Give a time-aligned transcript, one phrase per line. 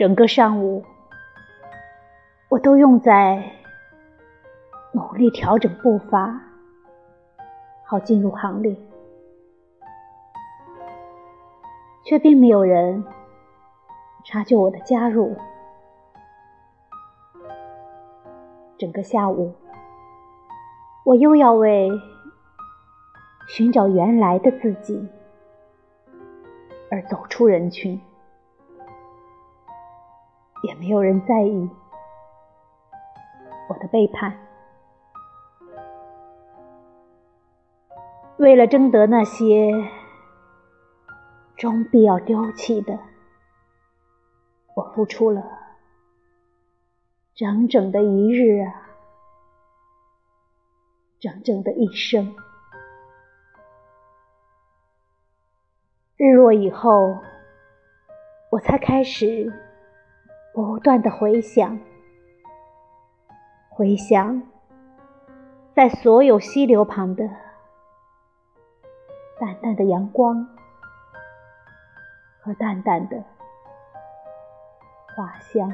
[0.00, 0.82] 整个上午，
[2.48, 3.52] 我都用在
[4.92, 6.40] 努力调整步伐，
[7.84, 8.74] 好进入行列，
[12.02, 13.04] 却并没有人
[14.24, 15.36] 察觉我的加入。
[18.78, 19.54] 整个下午，
[21.04, 21.90] 我又要为
[23.48, 25.06] 寻找原来的自己
[26.90, 28.00] 而走出人群。
[30.62, 31.70] 也没有人在意
[33.68, 34.36] 我的背叛。
[38.36, 39.70] 为了争得那些
[41.56, 42.98] 终必要丢弃的，
[44.74, 45.42] 我付出了
[47.34, 48.88] 整整的一日啊，
[51.18, 52.34] 整整的一生。
[56.16, 57.18] 日落以后，
[58.50, 59.69] 我才开始。
[60.62, 61.78] 不断的回想，
[63.70, 64.42] 回想，
[65.74, 67.26] 在所有溪流旁的
[69.38, 70.46] 淡淡的阳光
[72.42, 73.24] 和淡淡的
[75.16, 75.72] 花香。